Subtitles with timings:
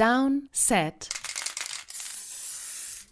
[0.00, 1.10] Down, Set,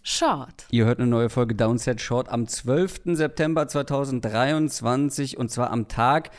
[0.01, 0.65] Short.
[0.71, 3.15] Ihr hört eine neue Folge Downset Short am 12.
[3.15, 6.31] September 2023 und zwar am Tag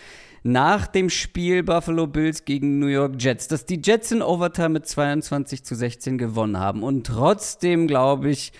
[0.42, 4.88] nach dem Spiel Buffalo Bills gegen New York Jets, dass die Jets in Overtime mit
[4.88, 6.82] 22 zu 16 gewonnen haben.
[6.82, 8.53] Und trotzdem glaube ich,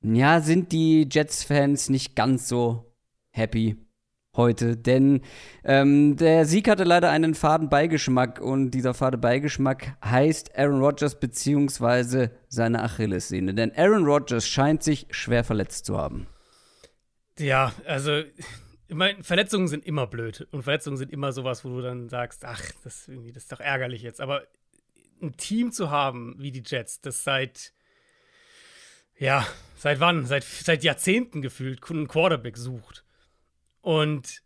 [0.00, 2.92] ja, sind die Jets-Fans nicht ganz so
[3.30, 3.76] happy
[4.34, 5.20] heute, denn
[5.62, 11.20] ähm, der Sieg hatte leider einen faden Beigeschmack und dieser fade Beigeschmack heißt Aaron Rodgers
[11.20, 16.26] beziehungsweise seine Achillessehne, denn Aaron Rodgers scheint sich schwer verletzt zu haben.
[17.38, 18.22] Ja, also
[18.88, 22.46] ich meine, Verletzungen sind immer blöd und Verletzungen sind immer sowas, wo du dann sagst,
[22.46, 24.44] ach, das, irgendwie, das ist doch ärgerlich jetzt, aber
[25.20, 27.74] ein Team zu haben wie die Jets, das seit
[29.18, 29.46] ja,
[29.76, 30.24] seit wann?
[30.24, 33.04] Seit, seit Jahrzehnten gefühlt einen Quarterback sucht
[33.82, 34.42] und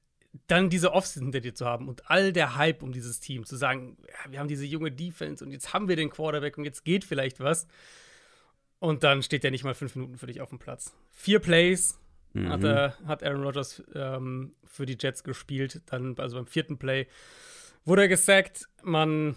[0.49, 3.57] dann diese Offseason hinter dir zu haben und all der Hype um dieses Team, zu
[3.57, 6.85] sagen, ja, wir haben diese junge Defense und jetzt haben wir den Quarterback und jetzt
[6.85, 7.67] geht vielleicht was.
[8.79, 10.95] Und dann steht der nicht mal fünf Minuten für dich auf dem Platz.
[11.11, 11.98] Vier Plays
[12.34, 12.51] mhm.
[12.51, 15.81] hat, er, hat Aaron Rodgers ähm, für die Jets gespielt.
[15.87, 17.06] Dann, also beim vierten Play,
[17.84, 18.69] wurde er gesackt.
[18.83, 19.34] Man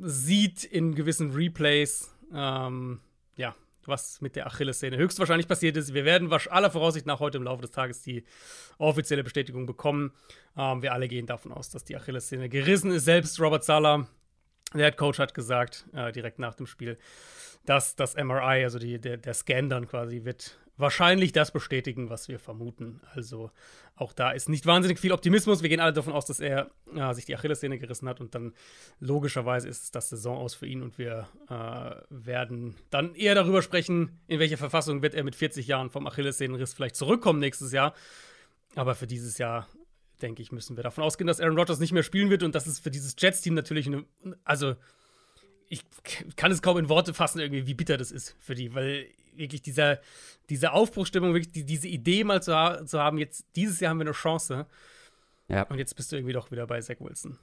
[0.00, 3.00] sieht in gewissen Replays, ähm,
[3.36, 3.54] ja,
[3.88, 5.94] was mit der Achillessehne höchstwahrscheinlich passiert ist.
[5.94, 8.24] Wir werden aller Voraussicht nach heute im Laufe des Tages die
[8.78, 10.12] offizielle Bestätigung bekommen.
[10.56, 13.04] Ähm, wir alle gehen davon aus, dass die Achillessehne gerissen ist.
[13.04, 14.06] Selbst Robert Sala,
[14.74, 16.98] der Head Coach, hat gesagt, äh, direkt nach dem Spiel,
[17.66, 22.28] dass das MRI, also die, der, der Scan dann quasi, wird wahrscheinlich das bestätigen, was
[22.28, 23.00] wir vermuten.
[23.14, 23.50] Also
[23.94, 25.62] auch da ist nicht wahnsinnig viel Optimismus.
[25.62, 28.54] Wir gehen alle davon aus, dass er äh, sich die Achillessehne gerissen hat und dann
[28.98, 33.62] logischerweise ist es das Saison aus für ihn und wir äh, werden dann eher darüber
[33.62, 37.94] sprechen, in welcher Verfassung wird er mit 40 Jahren vom Achillessehnenriss vielleicht zurückkommen nächstes Jahr.
[38.74, 39.68] Aber für dieses Jahr
[40.22, 42.66] denke ich, müssen wir davon ausgehen, dass Aaron Rodgers nicht mehr spielen wird und das
[42.66, 44.04] ist für dieses Jets-Team natürlich eine,
[44.44, 44.76] also
[45.72, 49.06] ich kann es kaum in Worte fassen, irgendwie, wie bitter das ist für die, weil
[49.34, 50.00] wirklich dieser,
[50.50, 53.98] diese Aufbruchstimmung, wirklich die, diese Idee mal zu, ha zu, haben, jetzt dieses Jahr haben
[53.98, 54.66] wir eine Chance.
[55.48, 55.62] Ja.
[55.64, 57.38] Und jetzt bist du irgendwie doch wieder bei Zach Wilson.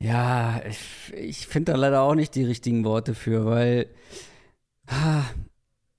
[0.00, 3.88] Ja, ich, ich finde da leider auch nicht die richtigen Worte für, weil
[4.86, 5.24] ah,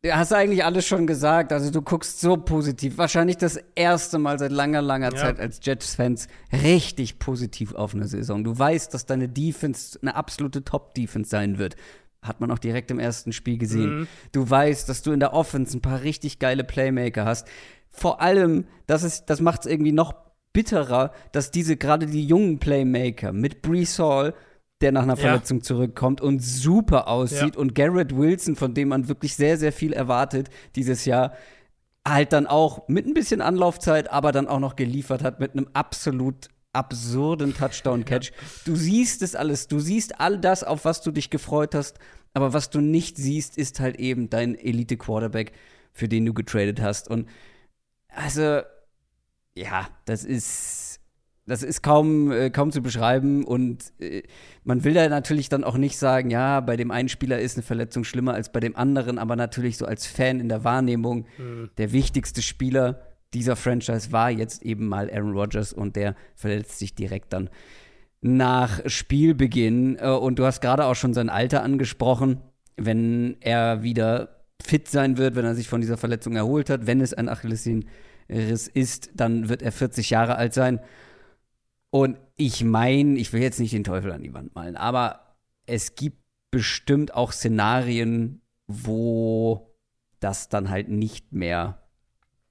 [0.03, 1.53] Du hast eigentlich alles schon gesagt.
[1.53, 2.97] Also du guckst so positiv.
[2.97, 5.17] Wahrscheinlich das erste Mal seit langer, langer ja.
[5.17, 8.43] Zeit als Jets-Fans richtig positiv auf eine Saison.
[8.43, 11.77] Du weißt, dass deine Defense eine absolute Top-Defense sein wird.
[12.21, 13.99] Hat man auch direkt im ersten Spiel gesehen.
[13.99, 14.07] Mhm.
[14.33, 17.47] Du weißt, dass du in der Offense ein paar richtig geile Playmaker hast.
[17.89, 20.15] Vor allem, das, ist, das macht es irgendwie noch
[20.51, 24.33] bitterer, dass diese gerade die jungen Playmaker mit Brees Hall,
[24.83, 25.63] der nach einer Verletzung ja.
[25.63, 27.59] zurückkommt und super aussieht, ja.
[27.59, 31.33] und Garrett Wilson, von dem man wirklich sehr, sehr viel erwartet dieses Jahr,
[32.07, 35.67] halt dann auch mit ein bisschen Anlaufzeit, aber dann auch noch geliefert hat mit einem
[35.73, 38.31] absolut absurden Touchdown-Catch.
[38.31, 38.37] Ja.
[38.65, 41.97] Du siehst es alles, du siehst all das, auf was du dich gefreut hast,
[42.33, 45.53] aber was du nicht siehst, ist halt eben dein Elite-Quarterback,
[45.93, 47.07] für den du getradet hast.
[47.07, 47.29] Und
[48.09, 48.61] also,
[49.55, 50.82] ja, das ist,
[51.45, 53.43] das ist kaum, äh, kaum zu beschreiben.
[53.43, 54.23] Und äh,
[54.63, 57.63] man will da natürlich dann auch nicht sagen, ja, bei dem einen Spieler ist eine
[57.63, 61.69] Verletzung schlimmer als bei dem anderen, aber natürlich so als Fan in der Wahrnehmung, mhm.
[61.77, 63.01] der wichtigste Spieler
[63.33, 67.49] dieser Franchise war jetzt eben mal Aaron Rodgers und der verletzt sich direkt dann
[68.21, 69.97] nach Spielbeginn.
[69.99, 72.41] Äh, und du hast gerade auch schon sein Alter angesprochen.
[72.77, 77.01] Wenn er wieder fit sein wird, wenn er sich von dieser Verletzung erholt hat, wenn
[77.01, 80.79] es ein Achillessehnenriss ist, dann wird er 40 Jahre alt sein.
[81.93, 85.95] Und ich meine, ich will jetzt nicht den Teufel an die Wand malen, aber es
[85.95, 86.17] gibt
[86.49, 89.75] bestimmt auch Szenarien, wo
[90.19, 91.83] das dann halt nicht mehr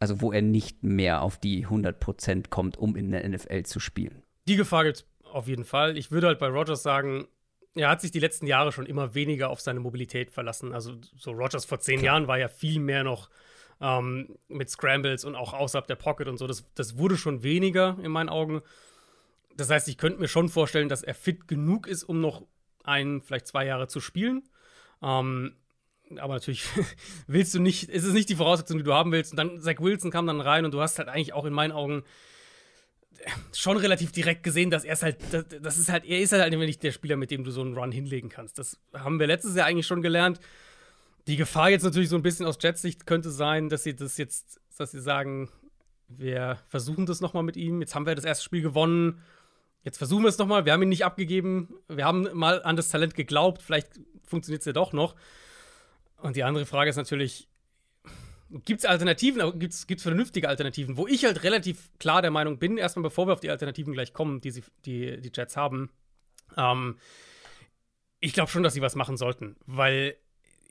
[0.02, 4.24] also wo er nicht mehr auf die 100% kommt, um in der NFL zu spielen.
[4.48, 5.96] Die Gefahr gibt es auf jeden Fall.
[5.96, 7.28] Ich würde halt bei Rogers sagen,
[7.76, 10.72] er hat sich die letzten Jahre schon immer weniger auf seine Mobilität verlassen.
[10.74, 12.14] Also so Rogers vor zehn Klar.
[12.14, 13.30] Jahren war ja viel mehr noch
[13.80, 16.48] ähm, mit Scrambles und auch außerhalb der Pocket und so.
[16.48, 18.60] Das, das wurde schon weniger in meinen Augen.
[19.56, 22.46] Das heißt, ich könnte mir schon vorstellen, dass er fit genug ist, um noch
[22.84, 24.42] ein, vielleicht zwei Jahre zu spielen.
[25.02, 25.56] Ähm,
[26.18, 26.64] aber natürlich
[27.26, 29.32] willst du nicht, ist es nicht die Voraussetzung, die du haben willst.
[29.32, 31.72] Und dann Zach Wilson kam dann rein und du hast halt eigentlich auch in meinen
[31.72, 32.04] Augen
[33.52, 35.18] schon relativ direkt gesehen, dass er es halt,
[35.60, 37.92] das, ist halt, er ist halt nicht der Spieler, mit dem du so einen Run
[37.92, 38.58] hinlegen kannst.
[38.58, 40.40] Das haben wir letztes Jahr eigentlich schon gelernt.
[41.28, 44.16] Die Gefahr jetzt natürlich so ein bisschen aus Jets Sicht könnte sein, dass sie das
[44.16, 45.50] jetzt, dass sie sagen,
[46.08, 47.80] wir versuchen das nochmal mit ihm.
[47.80, 49.22] Jetzt haben wir das erste Spiel gewonnen.
[49.84, 50.64] Jetzt versuchen wir es nochmal.
[50.64, 51.74] Wir haben ihn nicht abgegeben.
[51.88, 53.62] Wir haben mal an das Talent geglaubt.
[53.62, 55.16] Vielleicht funktioniert es ja doch noch.
[56.18, 57.48] Und die andere Frage ist natürlich,
[58.64, 62.78] gibt es Alternativen, gibt es vernünftige Alternativen, wo ich halt relativ klar der Meinung bin,
[62.78, 65.90] erstmal bevor wir auf die Alternativen gleich kommen, die sie, die, die Jets haben.
[66.56, 66.96] Ähm,
[68.20, 70.16] Ich glaube schon, dass sie was machen sollten, weil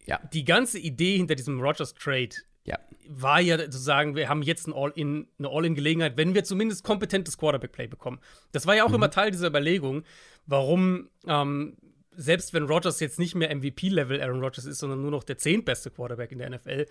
[0.06, 0.20] ja.
[0.32, 2.30] die ganze Idee hinter diesem Rogers Trade
[2.66, 2.80] ja.
[3.08, 7.38] war ja zu sagen, wir haben jetzt ein All-in, eine All-in-Gelegenheit, wenn wir zumindest kompetentes
[7.38, 8.20] Quarterback-Play bekommen.
[8.52, 8.96] Das war ja auch mhm.
[8.96, 10.04] immer Teil dieser Überlegung,
[10.46, 11.78] warum ähm,
[12.16, 15.92] selbst wenn Rogers jetzt nicht mehr MVP-Level Aaron Rodgers ist, sondern nur noch der zehntbeste
[15.92, 16.86] Quarterback in der NFL,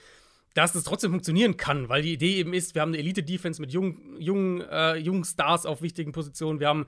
[0.54, 3.72] dass es trotzdem funktionieren kann, weil die Idee eben ist, wir haben eine Elite-Defense mit
[3.72, 6.86] jungen, jungen, äh, jungen Stars auf wichtigen Positionen, wir haben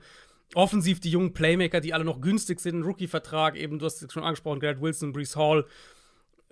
[0.55, 4.23] offensiv die jungen Playmaker, die alle noch günstig sind, Rookie-Vertrag, eben, du hast es schon
[4.23, 5.65] angesprochen, Garrett Wilson, Brees Hall.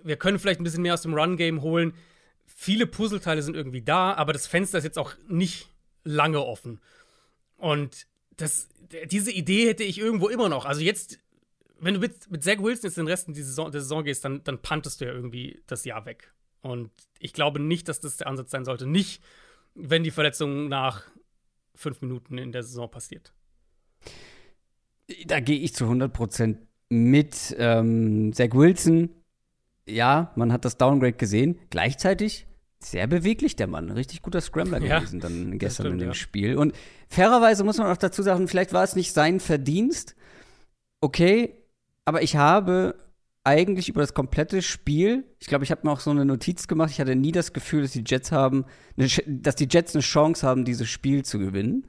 [0.02, 1.92] Wir können vielleicht ein bisschen mehr aus dem Run-Game holen.
[2.46, 5.68] Viele Puzzleteile sind irgendwie da, aber das Fenster ist jetzt auch nicht
[6.04, 6.80] lange offen.
[7.56, 8.06] Und
[8.36, 8.68] das,
[9.06, 10.64] diese Idee hätte ich irgendwo immer noch.
[10.64, 11.18] Also jetzt,
[11.78, 14.42] wenn du mit, mit Zach Wilson jetzt den Rest der Saison, der Saison gehst, dann,
[14.44, 16.32] dann pantest du ja irgendwie das Jahr weg.
[16.60, 18.86] Und ich glaube nicht, dass das der Ansatz sein sollte.
[18.86, 19.22] Nicht,
[19.74, 21.04] wenn die Verletzung nach
[21.74, 23.32] fünf Minuten in der Saison passiert.
[25.26, 27.54] Da gehe ich zu 100% mit.
[27.58, 29.10] Ähm, Zach Wilson,
[29.86, 31.58] ja, man hat das Downgrade gesehen.
[31.70, 32.46] Gleichzeitig
[32.78, 33.90] sehr beweglich, der Mann.
[33.90, 36.14] Richtig guter Scrambler ja, gewesen dann gestern stimmt, in dem ja.
[36.14, 36.56] Spiel.
[36.56, 36.74] Und
[37.08, 40.16] fairerweise muss man auch dazu sagen, vielleicht war es nicht sein Verdienst.
[41.00, 41.54] Okay,
[42.04, 42.96] aber ich habe
[43.44, 46.90] eigentlich über das komplette Spiel, ich glaube, ich habe mir auch so eine Notiz gemacht,
[46.90, 48.64] ich hatte nie das Gefühl, dass die Jets haben,
[48.96, 51.88] eine, dass die Jets eine Chance haben, dieses Spiel zu gewinnen,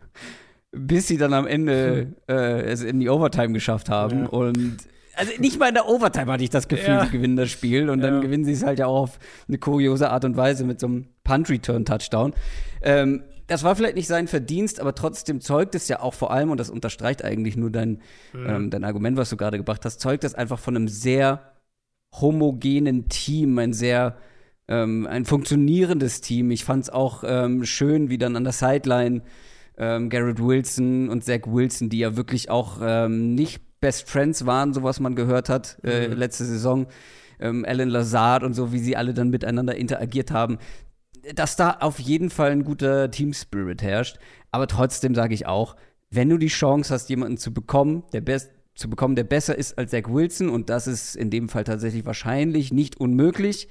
[0.72, 2.36] bis sie dann am Ende hm.
[2.36, 4.30] äh, es in die Overtime geschafft haben ja.
[4.30, 4.78] und
[5.16, 7.06] also nicht mal in der Overtime hatte ich das Gefühl, ja.
[7.06, 8.20] sie gewinnen das Spiel und dann ja.
[8.22, 11.08] gewinnen sie es halt ja auch auf eine kuriose Art und Weise mit so einem
[11.24, 12.34] Punt-Return-Touchdown.
[12.82, 16.50] Ähm, das war vielleicht nicht sein Verdienst, aber trotzdem zeugt es ja auch vor allem,
[16.50, 18.02] und das unterstreicht eigentlich nur dein,
[18.34, 18.48] mhm.
[18.48, 21.52] ähm, dein Argument, was du gerade gebracht hast, zeugt es einfach von einem sehr
[22.20, 24.18] homogenen Team, ein sehr
[24.68, 26.52] ähm, ein funktionierendes Team.
[26.52, 29.22] Ich fand es auch ähm, schön, wie dann an der Sideline
[29.78, 34.74] ähm, Garrett Wilson und Zach Wilson, die ja wirklich auch ähm, nicht Best Friends waren,
[34.74, 36.16] so was man gehört hat äh, mhm.
[36.16, 36.88] letzte Saison,
[37.40, 40.58] ähm, Alan Lazard und so, wie sie alle dann miteinander interagiert haben
[41.36, 44.18] dass da auf jeden Fall ein guter Team Spirit herrscht.
[44.52, 45.76] Aber trotzdem sage ich auch,
[46.10, 49.78] wenn du die Chance hast, jemanden zu bekommen, der best zu bekommen, der besser ist
[49.78, 53.68] als Zach Wilson, und das ist in dem Fall tatsächlich wahrscheinlich nicht unmöglich,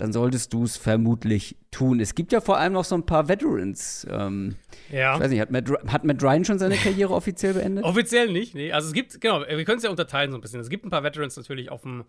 [0.00, 2.00] dann solltest du es vermutlich tun.
[2.00, 4.06] Es gibt ja vor allem noch so ein paar Veterans.
[4.10, 4.56] Ähm,
[4.90, 5.14] ja.
[5.14, 7.84] Ich weiß nicht, hat Matt, hat Matt Ryan schon seine Karriere offiziell beendet?
[7.84, 8.72] Offiziell nicht, nee.
[8.72, 10.58] Also es gibt, genau, wir können es ja unterteilen so ein bisschen.
[10.60, 12.04] Es gibt ein paar Veterans natürlich auf dem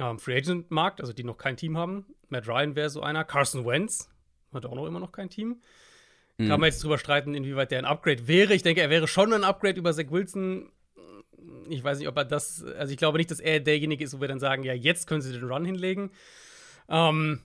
[0.00, 2.04] ähm, Free Agent Markt, also die noch kein Team haben.
[2.30, 3.22] Matt Ryan wäre so einer.
[3.22, 4.10] Carson Wentz
[4.52, 5.60] hat auch noch immer noch kein Team.
[6.38, 6.48] Mhm.
[6.48, 8.54] Kann man jetzt drüber streiten, inwieweit der ein Upgrade wäre.
[8.54, 10.68] Ich denke, er wäre schon ein Upgrade über Zach Wilson.
[11.68, 14.20] Ich weiß nicht, ob er das, also ich glaube nicht, dass er derjenige ist, wo
[14.20, 16.10] wir dann sagen, ja, jetzt können sie den Run hinlegen.
[16.88, 17.40] Ähm,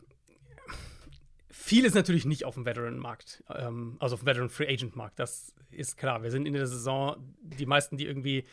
[1.49, 5.19] viel ist natürlich nicht auf dem Veteran-Markt, ähm, also auf dem Veteran-Free-Agent-Markt.
[5.19, 6.23] Das ist klar.
[6.23, 8.45] Wir sind in der Saison, die meisten, die irgendwie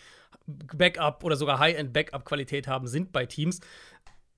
[0.47, 3.61] Backup oder sogar High-End-Backup-Qualität haben, sind bei Teams.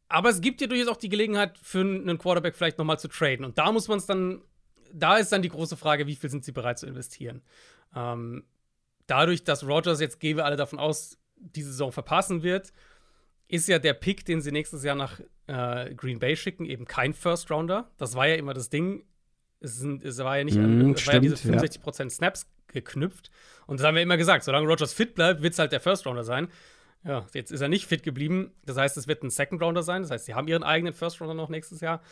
[0.08, 3.44] Aber es gibt dir durchaus auch die Gelegenheit, für einen Quarterback vielleicht nochmal zu traden.
[3.44, 4.42] Und da muss man es dann,
[4.92, 7.42] da ist dann die große Frage, wie viel sind sie bereit zu investieren.
[7.94, 8.44] Ähm,
[9.06, 12.72] dadurch, dass Rogers jetzt gehen wir alle davon aus, die Saison verpassen wird,
[13.48, 17.14] ist ja der Pick, den sie nächstes Jahr nach äh, Green Bay schicken, eben kein
[17.14, 17.90] First Rounder.
[17.96, 19.04] Das war ja immer das Ding.
[19.60, 22.10] Es, sind, es war ja nicht mm, an, es war ja diese 65% ja.
[22.10, 23.30] Snaps geknüpft.
[23.66, 26.06] Und das haben wir immer gesagt, solange Rogers fit bleibt, wird es halt der First
[26.06, 26.48] Rounder sein.
[27.04, 28.52] Ja, jetzt ist er nicht fit geblieben.
[28.66, 30.02] Das heißt, es wird ein Second Rounder sein.
[30.02, 32.02] Das heißt, sie haben ihren eigenen First Rounder noch nächstes Jahr.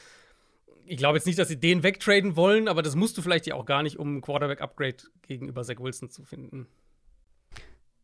[0.87, 3.57] Ich glaube jetzt nicht, dass sie den wegtraden wollen, aber das musst du vielleicht ja
[3.57, 6.67] auch gar nicht, um ein Quarterback-Upgrade gegenüber Zach Wilson zu finden.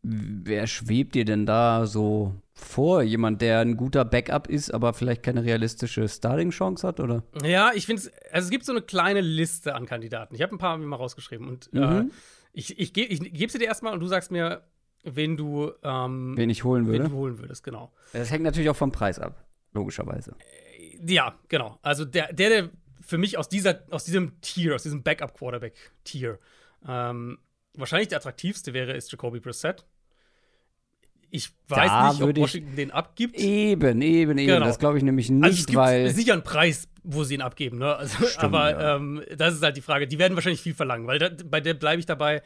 [0.05, 3.03] Wer schwebt dir denn da so vor?
[3.03, 7.23] Jemand, der ein guter Backup ist, aber vielleicht keine realistische Starting-Chance hat, oder?
[7.45, 10.35] Ja, ich finde es, also es gibt so eine kleine Liste an Kandidaten.
[10.35, 12.09] Ich habe ein paar mir mal rausgeschrieben und äh, mhm.
[12.09, 12.13] äh,
[12.53, 14.63] ich, ich, ge ich gebe sie dir erstmal und du sagst mir,
[15.05, 17.05] wen du, ähm, wen ich holen würde.
[17.05, 17.93] Wen du holen würdest, genau.
[18.13, 20.35] Das hängt natürlich auch vom Preis ab, logischerweise.
[20.81, 21.79] Äh, ja, genau.
[21.83, 26.41] Also der, der, der für mich aus dieser, aus diesem Tier, aus diesem Backup-Quarterback-Tier,
[26.89, 27.39] ähm,
[27.75, 29.85] wahrscheinlich der attraktivste wäre, ist Jacoby Brissett.
[31.35, 33.39] Ich weiß da nicht, ob Washington den abgibt.
[33.39, 34.47] Eben, eben, eben.
[34.47, 34.67] Genau.
[34.67, 36.11] Das glaube ich nämlich nicht, also es gibt weil.
[36.11, 37.97] sicher einen Preis, wo sie ihn abgeben, ne?
[37.97, 38.97] Also, Stimmt, aber ja.
[38.97, 40.07] ähm, das ist halt die Frage.
[40.07, 42.43] Die werden wahrscheinlich viel verlangen, weil da, bei der bleibe ich dabei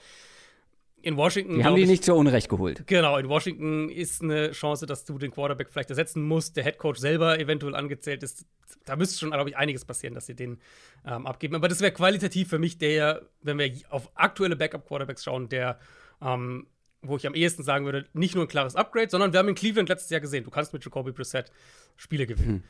[1.03, 1.57] in Washington.
[1.57, 2.85] Die haben die ich, nicht zu Unrecht geholt.
[2.87, 6.99] Genau, in Washington ist eine Chance, dass du den Quarterback vielleicht ersetzen musst, der Headcoach
[6.99, 8.47] selber eventuell angezählt ist.
[8.85, 10.61] Da müsste schon, glaube ich, einiges passieren, dass sie den
[11.05, 11.57] ähm, abgeben.
[11.57, 15.81] Aber das wäre qualitativ für mich der, wenn wir auf aktuelle Backup-Quarterbacks schauen, der,
[16.23, 16.69] ähm,
[17.09, 19.55] wo ich am ehesten sagen würde, nicht nur ein klares Upgrade, sondern wir haben in
[19.55, 21.51] Cleveland letztes Jahr gesehen, du kannst mit Jacoby Brissett
[21.97, 22.57] Spiele gewinnen.
[22.57, 22.63] Hm.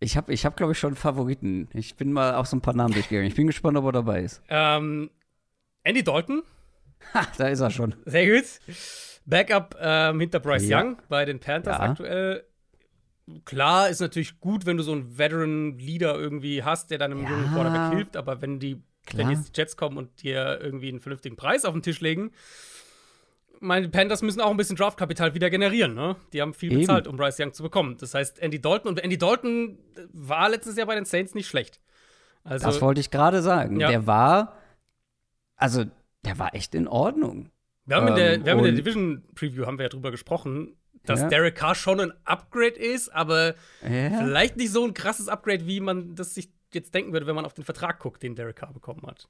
[0.00, 1.68] Ich habe, ich hab, glaube ich, schon Favoriten.
[1.74, 3.26] Ich bin mal auch so ein paar Namen durchgegangen.
[3.28, 4.40] Ich bin gespannt, ob er dabei ist.
[4.48, 5.10] Ähm,
[5.82, 6.42] Andy Dalton
[7.14, 7.94] Ha, da ist er schon.
[8.04, 8.44] Sehr gut.
[9.26, 10.80] Backup ähm, hinter Bryce Ja.
[10.82, 11.82] Young bei den Panthers Ja.
[11.84, 12.44] aktuell.
[13.44, 17.30] Klar, ist natürlich gut, wenn du so einen Veteran-Leader irgendwie hast, der dann einem Ja.
[17.30, 18.74] jungen Quarterback hilft, aber wenn die,
[19.12, 19.30] wenn Klar.
[19.32, 22.30] jetzt die Jets kommen und dir irgendwie einen vernünftigen Preis auf den Tisch legen,
[23.60, 26.16] meine Panthers müssen auch ein bisschen Draftkapital wieder generieren, ne?
[26.32, 26.80] Die haben viel Eben.
[26.82, 27.96] bezahlt, um Bryce Young zu bekommen.
[27.98, 29.78] Das heißt, Andy Dalton und Andy Dalton
[30.12, 31.80] war letztes Jahr bei den Saints nicht schlecht.
[32.44, 33.80] Also, das wollte ich gerade sagen.
[33.80, 33.88] Ja.
[33.88, 34.54] Der war,
[35.56, 35.84] also,
[36.24, 37.50] der war echt in Ordnung.
[37.84, 40.10] Wir haben, in der, Ähm, wir haben in der Division Preview haben wir ja drüber
[40.10, 41.28] gesprochen, dass Ja.
[41.28, 44.10] Derek Carr schon ein Upgrade ist, aber Ja.
[44.24, 47.46] vielleicht nicht so ein krasses Upgrade, wie man das sich jetzt denken würde, wenn man
[47.46, 49.26] auf den Vertrag guckt, den Derek Carr bekommen hat.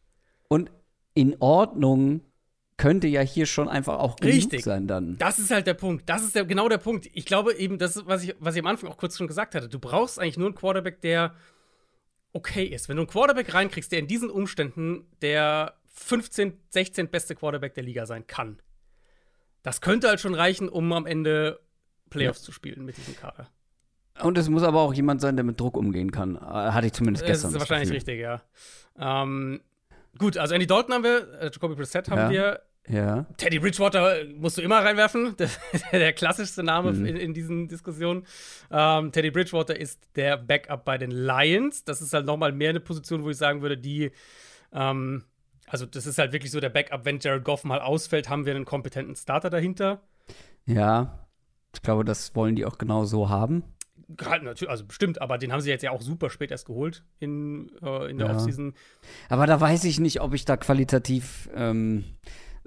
[0.49, 0.71] Und
[1.15, 2.21] in Ordnung
[2.79, 4.65] könnte ja hier schon einfach auch genug Richtig.
[4.65, 5.19] sein dann.
[5.19, 6.09] Das ist halt der Punkt.
[6.09, 7.09] Das ist der, genau der Punkt.
[7.13, 9.55] Ich glaube eben, das ist, was ich, was ich am Anfang auch kurz schon gesagt
[9.55, 9.69] hatte.
[9.69, 11.35] Du brauchst eigentlich nur einen Quarterback, der
[12.33, 12.89] okay ist.
[12.89, 17.83] Wenn du einen Quarterback reinkriegst, der in diesen Umständen der 15, 16 beste Quarterback der
[17.85, 18.61] Liga sein kann,
[19.63, 21.61] das könnte halt schon reichen, um am Ende
[22.11, 23.49] Playoffs zu spielen mit diesem Kader.
[24.23, 26.37] Und es muss aber auch jemand sein, der mit Druck umgehen kann.
[26.37, 27.49] Äh, Hatte ich zumindest Das gestern.
[27.51, 28.15] ist das wahrscheinlich Gefühl.
[28.15, 29.23] richtig, ja.
[29.23, 29.61] Ähm,
[30.17, 32.31] gut, also Andy Dalton haben wir, äh, Jacoby Brissett haben Ja.
[32.31, 33.27] wir, Ja.
[33.37, 35.35] Teddy Bridgewater musst du immer reinwerfen.
[35.73, 37.05] Ist der klassischste Name Mhm.
[37.07, 38.25] in, in diesen Diskussionen.
[38.71, 41.85] Ähm, Teddy Bridgewater ist der Backup bei den Lions.
[41.85, 44.11] Das ist halt nochmal mehr eine Position, wo ich sagen würde, die,
[44.73, 45.25] ähm,
[45.67, 48.55] also das ist halt wirklich so der Backup, wenn Jared Goff mal ausfällt, haben wir
[48.55, 50.01] einen kompetenten Starter dahinter.
[50.65, 51.27] Ja.
[51.75, 53.63] Ich glaube, das wollen die auch genau so haben.
[54.17, 57.05] Gerade natürlich, also bestimmt, aber den haben sie jetzt ja auch super spät erst geholt
[57.19, 58.35] in, äh, in der Ja.
[58.37, 58.73] Offseason.
[59.29, 62.05] Aber da weiß ich nicht, ob ich da qualitativ ähm,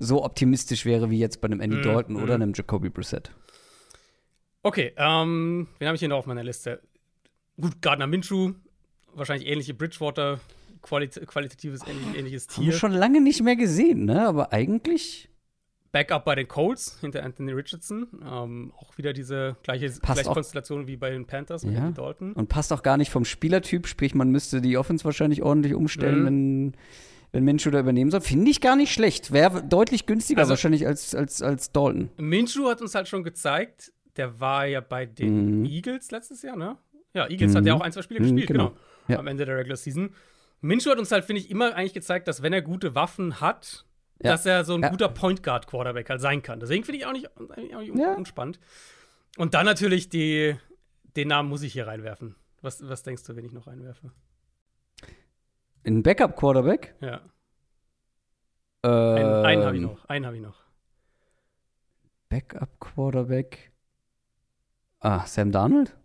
[0.03, 2.41] so optimistisch wäre wie jetzt bei einem Andy Mhm, Dalton oder mhm.
[2.43, 3.31] einem Jacoby Brissett.
[4.63, 6.81] Okay, ähm, wen habe ich hier noch auf meiner Liste?
[7.59, 8.53] Gut, Gardner Minshew,
[9.13, 10.39] wahrscheinlich ähnliche Bridgewater,
[10.81, 12.79] qualit qualitatives ähnlich, ähnliches Haben wir Tier.
[12.79, 14.27] schon lange nicht mehr gesehen, ne?
[14.27, 15.29] Aber eigentlich
[15.91, 18.07] Backup bei den Colts hinter Anthony Richardson.
[18.25, 20.23] Ähm, auch wieder diese gleiche, gleiche.
[20.29, 21.81] Konstellation wie bei den Panthers mit Ja.
[21.81, 22.33] Andy Dalton.
[22.33, 26.21] und passt auch gar nicht vom Spielertyp, sprich, man müsste die Offense wahrscheinlich ordentlich umstellen,
[26.21, 26.25] Mhm.
[26.25, 26.73] wenn,
[27.31, 28.21] wenn Minshew da übernehmen soll.
[28.21, 29.31] Finde ich gar nicht schlecht.
[29.31, 32.09] Wäre deutlich günstiger Also- wahrscheinlich als, als, als Dalton.
[32.17, 35.65] Minshew hat uns halt schon gezeigt, der war ja bei den Mhm.
[35.65, 36.77] Eagles letztes Jahr, ne?
[37.13, 37.67] Ja, Eagles hat Mhm.
[37.67, 38.69] ja auch ein, zwei Spiele Mhm, gespielt, genau.
[38.69, 38.79] genau.
[39.07, 39.19] Ja.
[39.19, 40.13] Am Ende der Regular Season.
[40.61, 43.85] Minshew hat uns halt, finde ich, immer eigentlich gezeigt, dass wenn er gute Waffen hat,
[44.21, 44.31] Ja.
[44.31, 44.89] dass er so ein Ja.
[44.89, 46.59] guter Point Guard Quarterback halt sein kann.
[46.59, 48.59] Deswegen finde ich auch nicht, auch nicht unspannend.
[49.37, 50.55] Und dann natürlich die,
[51.15, 52.35] den Namen muss ich hier reinwerfen.
[52.61, 54.11] Was, was denkst du, wenn ich noch reinwerfe?
[55.85, 56.95] Ein Backup-Quarterback?
[57.01, 57.21] Ja.
[58.83, 60.05] Ähm, Einen, einen habe ich noch.
[60.05, 60.55] Einen habe ich noch.
[62.29, 63.71] Backup-Quarterback.
[64.99, 65.95] Ah, Sam Darnold?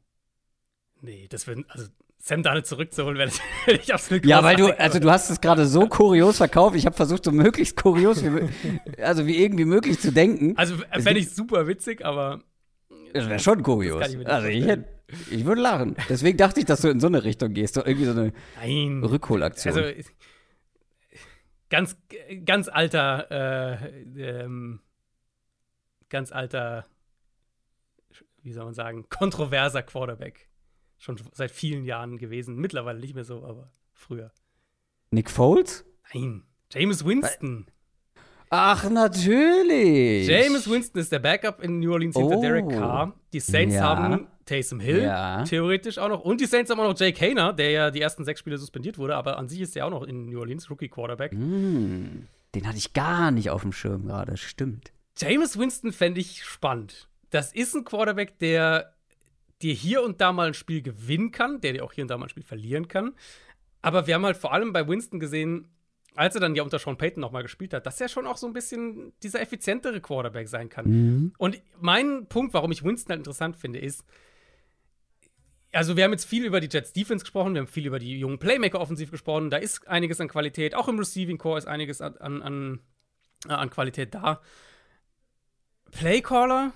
[1.02, 1.86] Nee, das wird, also
[2.18, 3.30] Sam Darnold zurückzuholen, wäre
[3.66, 6.74] natürlich absolut Ja, weil du, also du hast es gerade so kurios verkauft.
[6.76, 8.50] Ich habe versucht, so möglichst kurios, wie,
[9.02, 10.56] also wie irgendwie möglich zu denken.
[10.56, 12.40] Also fände ich super witzig, aber
[13.12, 14.08] Das wäre schon kurios.
[14.08, 14.88] ich nicht Also ich, hätte,
[15.30, 15.96] ich würde lachen.
[16.08, 17.76] Deswegen dachte ich, dass du in so eine Richtung gehst.
[17.76, 19.02] Irgendwie so eine nein.
[19.04, 19.74] Rückholaktion.
[19.76, 20.02] Also
[21.68, 21.96] ganz,
[22.44, 24.80] ganz alter, äh, ähm,
[26.08, 26.86] ganz alter,
[28.42, 30.48] wie soll man sagen, kontroverser Quarterback.
[30.98, 32.56] Schon seit vielen Jahren gewesen.
[32.56, 34.32] Mittlerweile nicht mehr so, aber früher.
[35.10, 35.84] Nick Foles?
[36.14, 36.42] Nein.
[36.72, 37.66] James Winston.
[38.48, 40.26] Ach, natürlich.
[40.26, 42.40] James Winston ist der Backup in New Orleans hinter Oh.
[42.40, 43.14] Derek Carr.
[43.32, 43.82] Die Saints Ja.
[43.96, 45.42] haben Taysom Hill, Ja.
[45.44, 46.22] theoretisch auch noch.
[46.24, 48.96] Und die Saints haben auch noch Jake Hayner, der ja die ersten sechs Spiele suspendiert
[48.96, 51.32] wurde, aber an sich ist er auch noch in New Orleans, Rookie Quarterback.
[51.32, 54.36] Hm, den hatte ich gar nicht auf dem Schirm gerade.
[54.36, 54.92] Stimmt.
[55.18, 57.08] James Winston fände ich spannend.
[57.30, 58.92] Das ist ein Quarterback, der
[59.62, 62.16] dir hier und da mal ein Spiel gewinnen kann, der dir auch hier und da
[62.18, 63.14] mal ein Spiel verlieren kann.
[63.82, 65.68] Aber wir haben halt vor allem bei Winston gesehen,
[66.14, 68.46] als er dann ja unter Sean Payton nochmal gespielt hat, dass er schon auch so
[68.46, 70.86] ein bisschen dieser effizientere Quarterback sein kann.
[70.88, 71.32] Mhm.
[71.38, 74.04] Und mein Punkt, warum ich Winston halt interessant finde, ist,
[75.76, 78.18] also wir haben jetzt viel über die Jets Defense gesprochen, wir haben viel über die
[78.18, 82.00] jungen Playmaker offensiv gesprochen, da ist einiges an Qualität, auch im Receiving Core ist einiges
[82.00, 82.80] an, an, an,
[83.48, 84.40] äh, an Qualität da.
[85.90, 86.72] Playcaller?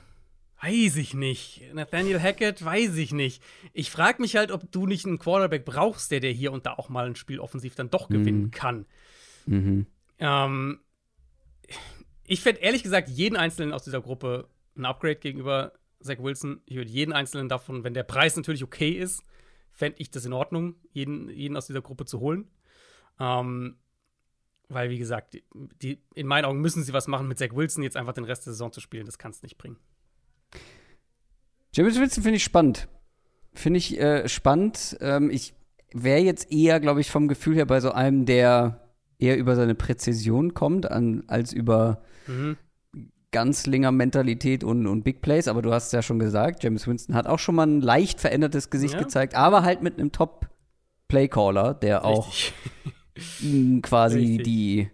[0.62, 1.62] Weiß ich nicht.
[1.72, 2.62] Nathaniel Hackett?
[2.62, 3.42] Weiß ich nicht.
[3.72, 6.74] Ich frage mich halt, ob du nicht einen Quarterback brauchst, der dir hier und da
[6.74, 8.50] auch mal ein Spiel offensiv dann doch gewinnen Mhm.
[8.50, 8.86] kann.
[9.46, 9.86] Mhm.
[10.18, 10.80] Ähm,
[12.26, 16.60] ich fände ehrlich gesagt jeden einzelnen aus dieser Gruppe ein Upgrade gegenüber Zach Wilson.
[16.66, 19.22] Ich würde jeden einzelnen davon, wenn der Preis natürlich okay ist,
[19.70, 22.48] fände ich das in Ordnung, jeden, jeden aus dieser Gruppe zu holen.
[23.18, 23.76] Ähm,
[24.68, 25.44] weil, wie gesagt, die,
[25.82, 28.46] die, in meinen Augen müssen sie was machen mit Zach Wilson, jetzt einfach den Rest
[28.46, 29.06] der Saison zu spielen.
[29.06, 29.78] Das kann es nicht bringen.
[31.72, 32.88] James Winston finde ich spannend.
[33.52, 34.96] Finde ich äh, spannend.
[35.00, 35.54] Ähm, ich
[35.92, 38.88] wäre jetzt eher, glaube ich, vom Gefühl her bei so einem, der
[39.18, 42.56] eher über seine Präzision kommt, an, als über Mhm.
[43.32, 47.26] Ganzlinger-Mentalität und, und Big Plays, aber du hast es ja schon gesagt, James Winston hat
[47.26, 49.00] auch schon mal ein leicht verändertes Gesicht Ja.
[49.00, 52.52] gezeigt, aber halt mit einem Top-Playcaller, der auch Richtig.
[53.42, 54.42] ihm quasi Richtig.
[54.44, 54.90] die,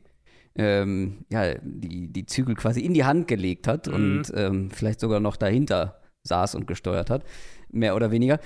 [0.56, 3.94] ähm, ja, die, die Zügel quasi in die Hand gelegt hat Mhm.
[3.94, 7.24] und ähm, vielleicht sogar noch dahinter saß und gesteuert hat,
[7.70, 8.40] mehr oder weniger.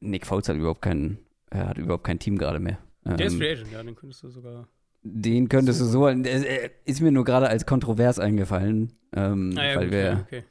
[0.00, 1.18] Nick Foles hat überhaupt kein,
[1.50, 2.78] er hat überhaupt kein Team gerade mehr.
[3.04, 4.68] Der ist Ähm, Free Agent, ja, den könntest du sogar.
[5.04, 9.76] Den könntest du so, äh, ist mir nur gerade als kontrovers eingefallen, ähm, Ah, ja,
[9.76, 10.44] weil gut, wir okay.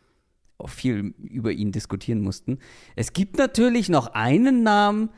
[0.59, 2.59] auch viel über ihn diskutieren mussten.
[2.95, 5.09] Es gibt natürlich noch einen Namen,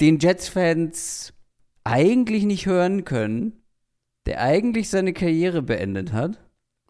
[0.00, 1.34] den Jets-Fans
[1.84, 3.62] eigentlich nicht hören können,
[4.26, 6.40] der eigentlich seine Karriere beendet hat.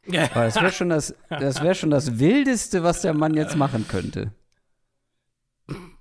[0.07, 3.87] Aber das wäre schon das, das wäre schon das Wildeste, was der Mann jetzt machen
[3.89, 4.33] könnte.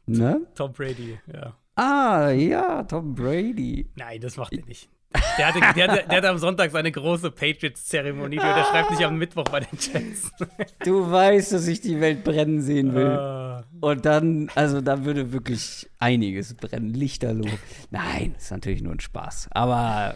[0.06, 0.46] Ne?
[0.56, 1.56] Tom Brady, ja.
[1.76, 3.90] Ah, ja, Tom Brady.
[3.96, 4.90] Nein, das macht er nicht.
[5.38, 8.38] Der hatte, der, der hatte am Sonntag seine große Patriots-Zeremonie.
[8.38, 10.32] Der unterschreibt nicht am Mittwoch bei den Jets.
[10.86, 13.08] Du weißt, dass ich die Welt brennen sehen will.
[13.08, 17.50] Ah, Und dann, also da würde wirklich einiges brennen, lichterloh.
[17.92, 19.50] Nein, ist natürlich nur ein Spaß.
[19.52, 20.16] Aber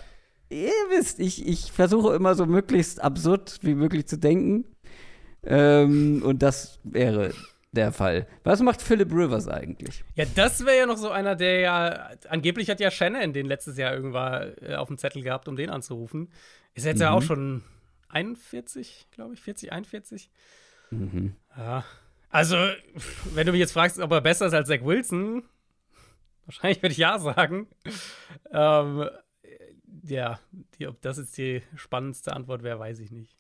[0.50, 4.66] ihr wisst, ich, ich versuche immer so möglichst absurd wie möglich zu denken.
[5.46, 7.32] Ähm, und das wäre
[7.75, 8.27] der Fall.
[8.44, 10.03] Was macht Philip Rivers eigentlich?
[10.15, 13.77] Ja, das wäre ja noch so einer, der ja, angeblich hat ja Shannon den letztes
[13.77, 16.29] Jahr irgendwann äh, auf dem Zettel gehabt, um den anzurufen.
[16.74, 17.15] Ist jetzt ja Mhm.
[17.17, 17.63] auch schon
[18.10, 20.29] 41, glaube ich, 40, 41.
[20.91, 21.36] Mhm.
[21.58, 21.84] Ja.
[22.29, 22.55] Also,
[23.34, 25.44] wenn du mich jetzt fragst, ob er besser ist als Zach Wilson,
[26.46, 27.67] wahrscheinlich würde ich ja sagen.
[28.51, 29.10] Ähm,
[30.03, 30.39] ja,
[30.77, 33.36] die, ob das jetzt die spannendste Antwort wäre, weiß ich nicht.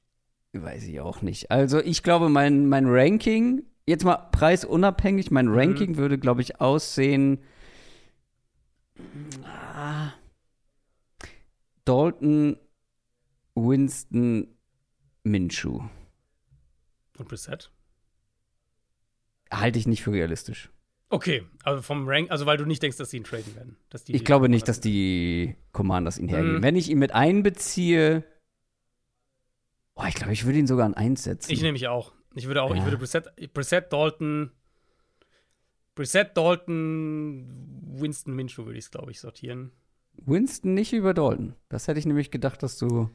[0.53, 1.51] Weiß ich auch nicht.
[1.51, 7.39] Also ich glaube, mein, mein Ranking, jetzt mal preisunabhängig, mein Ranking würde, glaube ich, aussehen.
[9.43, 10.11] Ah,
[11.83, 12.57] Dalton,
[13.53, 14.47] Winston,
[15.23, 15.81] Minshew.
[17.17, 17.71] Und Brissett?
[19.51, 20.71] Halte ich nicht für realistisch.
[21.09, 23.77] Okay, also vom Rank, also weil du nicht denkst, dass sie ihn traden werden.
[24.07, 26.57] Ich glaube nicht, dass die Commanders ihn hergeben.
[26.57, 26.63] Mhm.
[26.63, 28.23] Wenn ich ihn mit einbeziehe.
[29.93, 31.51] Oh, ich glaube, ich würde ihn sogar an 1 setzen.
[31.51, 32.11] Ich nehme mich auch.
[32.35, 32.83] Ich würde auch, ich Ja.
[32.85, 34.51] würde Brissett, Brissett, Dalton,
[35.95, 37.45] Brissett, Dalton,
[37.99, 39.71] Winston Minshew würde ich es, glaube ich, sortieren.
[40.17, 41.55] Winston nicht über Dalton.
[41.69, 43.09] Das hätte ich nämlich gedacht, dass du.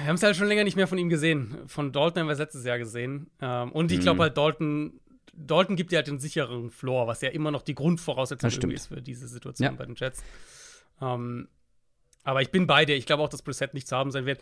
[0.00, 1.58] Wir haben es halt schon länger nicht mehr von ihm gesehen.
[1.66, 3.30] Von Dalton haben wir es letztes Jahr gesehen.
[3.40, 4.02] Ähm, und ich Mhm.
[4.02, 5.00] glaube halt, Dalton,
[5.34, 9.02] Dalton gibt dir halt den sicheren Floor, was ja immer noch die Grundvoraussetzung ist für
[9.02, 9.72] diese Situation Ja.
[9.72, 10.22] bei den Jets.
[11.00, 11.48] Ähm,
[12.24, 12.96] aber ich bin bei dir.
[12.96, 14.40] Ich glaube auch, dass Brissett nicht zu haben sein wird.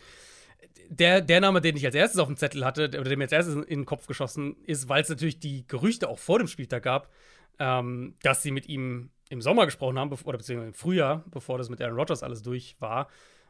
[0.89, 3.33] Der, der Name, den ich als erstes auf dem Zettel hatte, oder der mir als
[3.33, 6.83] erstes in den Kopf geschossen ist, weil es natürlich die Gerüchte auch vor dem Spieltag
[6.83, 7.11] gab,
[7.59, 11.69] ähm, dass sie mit ihm im Sommer gesprochen haben, oder beziehungsweise im Frühjahr, bevor das
[11.69, 13.09] mit Aaron Rodgers alles durch war,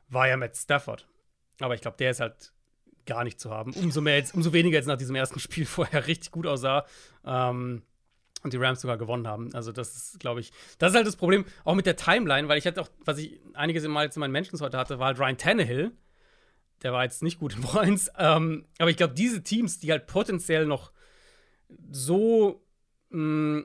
[0.10, 1.08] war ja Matt Stafford.
[1.60, 2.54] Aber ich glaube, der ist halt
[3.06, 3.74] gar nicht zu haben.
[3.74, 6.86] Umso mehr jetzt, umso weniger jetzt nach diesem ersten Spiel, wo er richtig gut aussah.
[7.26, 7.84] Ähm,
[8.44, 9.54] und die Rams sogar gewonnen haben.
[9.56, 12.60] Also, das ist, glaube ich, das ist halt das Problem, auch mit der Timeline, weil
[12.60, 15.20] ich hatte auch, was ich einiges Mal jetzt in meinen Mentions heute hatte, war halt
[15.20, 15.92] Ryan Tannehill.
[16.84, 18.12] Der war jetzt nicht gut in Woche 1.
[18.18, 20.92] Ähm, aber ich glaube, diese Teams, die halt potenziell noch
[21.92, 22.62] so
[23.10, 23.64] mh,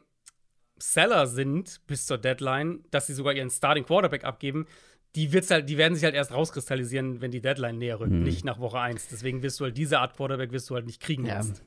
[0.79, 4.67] Seller sind bis zur Deadline, dass sie sogar ihren Starting Quarterback abgeben,
[5.15, 8.23] die, wird's halt, die werden sich halt erst rauskristallisieren, wenn die Deadline näher rückt, Hm.
[8.23, 9.09] nicht nach Woche 1.
[9.09, 11.37] Deswegen wirst du halt diese Art Quarterback wirst du halt nicht kriegen Ja.
[11.37, 11.63] jetzt.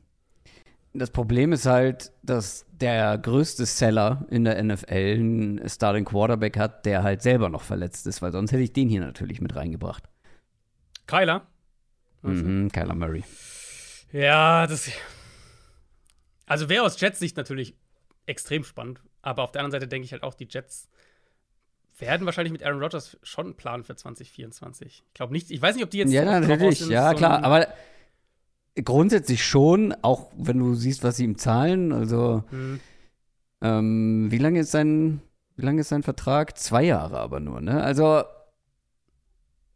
[0.93, 6.85] Das Problem ist halt, dass der größte Seller in der NFL einen Starting Quarterback hat,
[6.85, 10.03] der halt selber noch verletzt ist, weil sonst hätte ich den hier natürlich mit reingebracht.
[11.07, 11.45] Kyler?
[12.23, 13.23] Also, Mhm, Kyler Murray.
[14.11, 14.89] Ja, das.
[16.45, 17.75] Also wäre aus Jets Sicht natürlich
[18.25, 20.89] extrem spannend, aber auf der anderen Seite denke ich halt auch, die Jets
[21.97, 25.03] werden wahrscheinlich mit Aaron Rodgers schon einen Plan für 2024.
[25.07, 27.43] Ich glaube nicht, ich weiß nicht, ob die jetzt Ja, natürlich, sind, ja, so klar.
[27.43, 27.67] Aber
[28.83, 31.91] grundsätzlich schon, auch wenn du siehst, was sie ihm zahlen.
[31.93, 32.79] Also, Hm.
[33.61, 35.21] ähm, wie lange ist sein,
[35.55, 36.57] wie lange ist sein Vertrag?
[36.57, 37.81] Zwei Jahre aber nur, ne?
[37.83, 38.23] Also,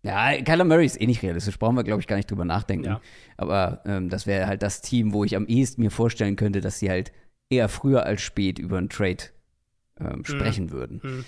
[0.04, 2.86] ja, Kyler Murray ist eh nicht realistisch, brauchen wir, glaube ich, gar nicht drüber nachdenken.
[2.86, 3.02] Ja.
[3.38, 6.80] Aber ähm, das wäre halt das Team, wo ich am ehesten mir vorstellen könnte, dass
[6.80, 7.12] sie halt
[7.50, 9.24] eher früher als spät über einen Trade
[10.00, 11.02] ähm, sprechen würden.
[11.02, 11.26] Hm.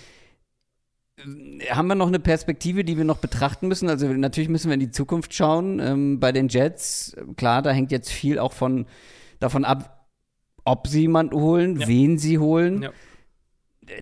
[1.70, 3.88] Haben wir noch eine Perspektive, die wir noch betrachten müssen?
[3.88, 5.78] Also natürlich müssen wir in die Zukunft schauen.
[5.78, 8.86] Ähm, bei den Jets, klar, da hängt jetzt viel auch von
[9.38, 10.08] davon ab,
[10.64, 11.86] ob sie jemanden holen, Ja.
[11.88, 12.82] wen sie holen.
[12.82, 12.90] Ja.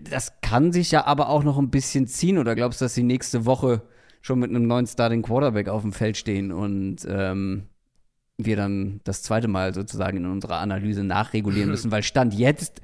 [0.08, 2.38] Das kann sich ja aber auch noch ein bisschen ziehen.
[2.38, 3.82] Oder glaubst du, dass sie nächste Woche
[4.20, 7.64] schon mit einem neuen Starting Quarterback auf dem Feld stehen und ähm,
[8.38, 11.90] wir dann das zweite Mal sozusagen in unserer Analyse nachregulieren müssen?
[11.90, 12.80] Weil Stand jetzt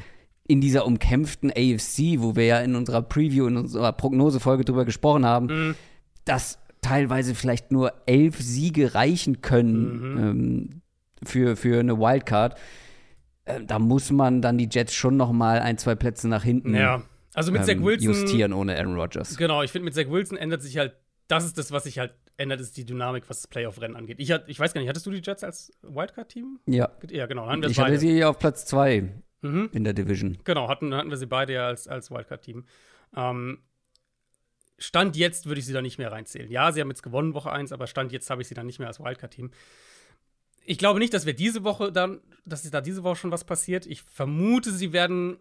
[0.49, 5.25] in dieser umkämpften AFC, wo wir ja in unserer Preview, in unserer Prognosefolge drüber gesprochen
[5.27, 5.75] haben, Hm.
[6.25, 10.19] dass teilweise vielleicht nur elf Siege reichen können, Mhm.
[10.19, 10.71] ähm,
[11.25, 12.57] für, für eine Wildcard,
[13.47, 16.75] äh, da muss man dann die Jets schon noch mal ein, zwei Plätze nach hinten
[16.75, 17.03] ja.
[17.35, 18.07] Also mit ähm, Zach Wilson.
[18.13, 19.37] justieren ohne Aaron Rodgers.
[19.37, 20.95] Genau, ich finde, mit Zach Wilson ändert sich halt,
[21.29, 24.17] das ist das, was sich halt ändert, ist die Dynamik, was das Playoff-Rennen angeht.
[24.21, 26.61] Ich, ich weiß gar nicht, hattest du die Jets als Wildcard-Team?
[26.67, 26.91] Ja.
[27.11, 27.47] Ja, genau.
[27.47, 27.89] Haben wir Ich beide.
[27.93, 29.13] hatte sie auf Platz zwei
[29.43, 29.71] Mhm.
[29.73, 30.39] in der Division.
[30.45, 32.65] Genau, hatten, hatten wir sie beide ja als, als Wildcard-Team.
[33.17, 33.59] Ähm,
[34.79, 36.51] Stand jetzt würde ich sie da nicht mehr reinzählen.
[36.51, 38.79] Ja, sie haben jetzt gewonnen Woche 1, aber Stand jetzt habe ich sie dann nicht
[38.79, 39.51] mehr als Wildcard-Team.
[40.65, 43.87] Ich glaube nicht, dass wir diese Woche dann, dass da diese Woche schon was passiert.
[43.87, 45.39] Ich vermute, sie werden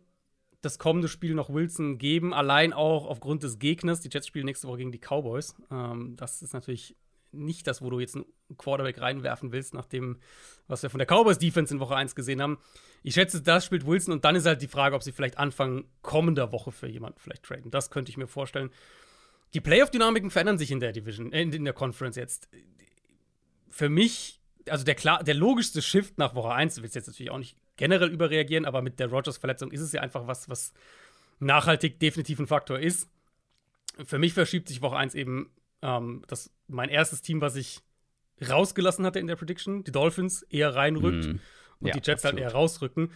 [0.66, 4.02] das kommende Spiel noch Wilson geben, allein auch aufgrund des Gegners.
[4.02, 5.56] Die Jets spielen nächste Woche gegen die Cowboys.
[5.72, 6.96] Ähm, das ist natürlich
[7.32, 8.26] nicht das, wo du jetzt einen
[8.58, 10.18] Quarterback reinwerfen willst, nach dem,
[10.68, 12.58] was wir von der Cowboys Defense in Woche 1 gesehen haben.
[13.04, 15.86] Ich schätze, das spielt Wilson und dann ist halt die Frage, ob sie vielleicht Anfang
[16.02, 17.72] kommender Woche für jemanden vielleicht traden.
[17.72, 18.72] Das könnte ich mir vorstellen.
[19.54, 22.50] Die Playoff-Dynamiken verändern sich in der Division, äh, in der Conference jetzt.
[23.70, 27.32] Für mich, also der, klar, der logischste Shift nach Woche 1, du willst jetzt natürlich
[27.32, 30.74] auch nicht generell überreagieren, aber mit der Rogers-Verletzung ist es ja einfach was, was
[31.40, 33.10] nachhaltig definitiv ein Faktor ist.
[34.06, 35.50] Für mich verschiebt sich Woche 1 eben
[35.82, 37.82] ähm, das, mein erstes Team, was ich
[38.48, 41.40] rausgelassen hatte in der Prediction, die Dolphins, eher reinrückt Mhm.
[41.80, 42.42] und Ja, die Jets absolut.
[42.42, 43.12] halt eher rausrücken.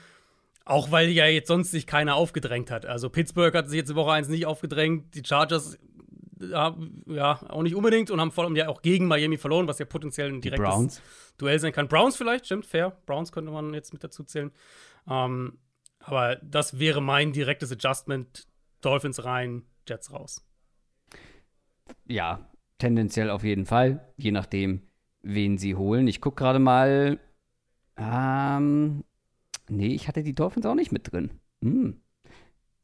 [0.65, 2.86] Auch weil ja jetzt sonst sich keiner aufgedrängt hat.
[2.86, 5.80] Also Pittsburgh hat sich jetzt in Woche 1 nicht aufgedrängt, die Chargers
[6.39, 9.86] ja, auch nicht unbedingt und haben vor allem ja auch gegen Miami verloren, was ja
[9.86, 11.02] potenziell ein direktes Browns.
[11.38, 11.88] Duell sein kann.
[11.88, 12.97] Browns vielleicht, stimmt, fair.
[13.06, 14.52] Browns könnte man jetzt mit dazu zählen.
[15.10, 15.58] Ähm,
[15.99, 18.47] aber das wäre mein direktes Adjustment.
[18.82, 20.45] Dolphins rein, Jets raus.
[22.06, 24.88] Ja, tendenziell auf jeden Fall, je nachdem,
[25.21, 26.08] wen sie holen.
[26.08, 27.19] Ich gucke gerade mal.
[27.97, 29.04] Ähm,
[29.67, 31.32] nee, ich hatte die Dolphins auch nicht mit drin.
[31.62, 32.02] Hm.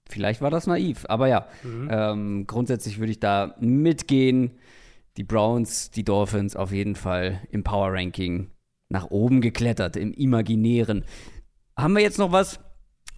[0.07, 1.89] Vielleicht war das naiv, aber ja, Mhm.
[1.91, 4.51] ähm, grundsätzlich würde ich da mitgehen.
[5.17, 8.51] Die Browns, die Dolphins auf jeden Fall im Power Ranking
[8.89, 11.05] nach oben geklettert, im Imaginären.
[11.77, 12.59] Haben wir jetzt noch was,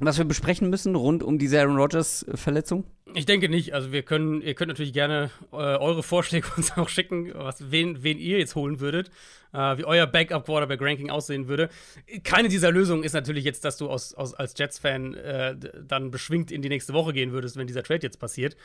[0.06, 2.86] was wir besprechen müssen rund um diese Aaron Rodgers-Verletzung?
[3.16, 3.74] Ich denke nicht.
[3.74, 8.04] Also wir können, ihr könnt natürlich gerne äh, eure Vorschläge uns auch schicken, was, wen,
[8.04, 9.10] wen ihr jetzt holen würdet,
[9.54, 11.70] äh, wie euer Backup-Quarterback-Ranking aussehen würde.
[12.24, 16.52] Keine dieser Lösungen ist natürlich jetzt, dass du aus, aus, als Jets-Fan äh, dann beschwingt
[16.52, 18.56] in die nächste Woche gehen würdest, wenn dieser Trade jetzt passiert.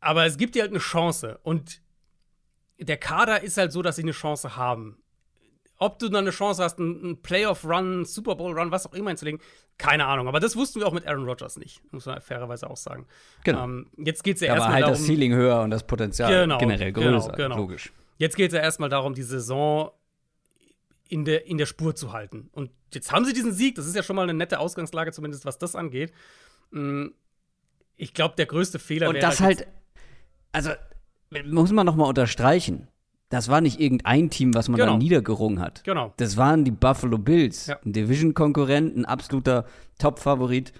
[0.00, 1.38] Aber es gibt dir halt eine Chance.
[1.42, 1.80] Und
[2.78, 4.98] der Kader ist halt so, dass sie eine Chance haben.
[5.78, 9.40] Ob du dann eine Chance hast, einen Playoff-Run, einen Super Bowl-Run, was auch immer hinzulegen,
[9.76, 10.28] keine Ahnung.
[10.28, 13.06] Aber das wussten wir auch mit Aaron Rodgers nicht, muss man fairerweise auch sagen.
[13.42, 13.64] Genau.
[13.64, 16.30] Ähm, jetzt geht es ja Da erstmal halt darum, das Ceiling höher und das Potenzial
[16.42, 17.32] Genau, generell genau, größer.
[17.32, 17.56] genau.
[17.56, 17.92] Logisch.
[18.18, 19.90] jetzt geht's ja erstmal darum, die Saison
[21.08, 22.48] in der, in der Spur zu halten.
[22.52, 25.44] Und jetzt haben sie diesen Sieg, das ist ja schon mal eine nette Ausgangslage, zumindest
[25.44, 26.12] was das angeht.
[26.70, 27.06] Mm,
[27.96, 29.66] Ich glaube, der größte Fehler Und das halt,
[30.52, 30.70] also
[31.46, 32.88] muss man noch mal unterstreichen.
[33.34, 34.92] Das war nicht irgendein Team, was man Genau.
[34.92, 35.82] da niedergerungen hat.
[35.82, 36.12] Genau.
[36.18, 37.78] Das waren die Buffalo Bills, Ja.
[37.84, 39.64] ein Division-Konkurrent, ein absoluter
[39.98, 40.72] Top-Favorit.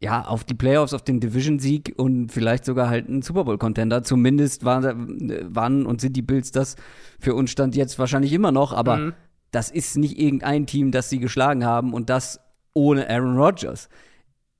[0.00, 4.04] Ja, auf die Playoffs, auf den Division-Sieg und vielleicht sogar halt ein Super Bowl-Contender.
[4.04, 6.76] Zumindest waren, waren und sind die Bills das
[7.18, 9.12] für uns Stand jetzt wahrscheinlich immer noch, aber Mhm.
[9.50, 12.38] das ist nicht irgendein Team, das sie geschlagen haben und das
[12.72, 13.88] ohne Aaron Rodgers.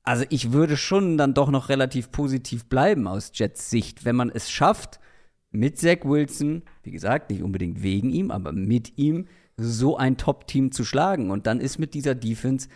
[0.03, 4.31] Also ich würde schon dann doch noch relativ positiv bleiben aus Jets Sicht, wenn man
[4.31, 4.99] es schafft,
[5.55, 10.73] mit Zach Wilson, wie gesagt, nicht unbedingt wegen ihm, aber mit ihm so ein Top-Team
[10.73, 11.31] zu schlagen.
[11.31, 12.69] Und dann ist mit dieser Defense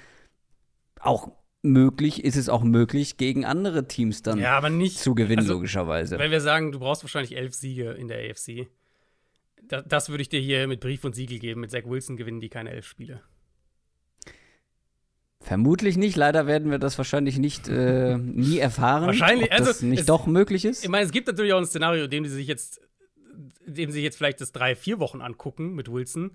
[1.00, 4.98] auch möglich, ist es auch möglich, gegen andere Teams dann Ja, aber nicht.
[4.98, 6.18] zu gewinnen, also, logischerweise.
[6.18, 8.68] Wenn wir sagen, du brauchst wahrscheinlich elf Siege in der AFC,
[9.62, 11.60] da, das würde ich dir hier mit Brief und Siegel geben.
[11.60, 13.22] Mit Zach Wilson gewinnen die keine elf Spiele.
[15.48, 16.14] Vermutlich nicht.
[16.14, 19.06] Leider werden wir das wahrscheinlich nicht äh, nie erfahren.
[19.06, 20.84] Wahrscheinlich, ob das also, nicht es- doch möglich ist.
[20.84, 22.82] Ich meine, es gibt natürlich auch ein Szenario, in dem die sich jetzt,
[23.66, 26.32] dem sie sich jetzt vielleicht das drei, vier Wochen angucken mit Wilson.